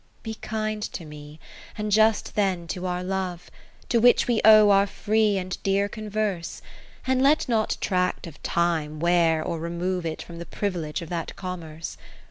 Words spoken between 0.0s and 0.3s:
Kath ertite Philips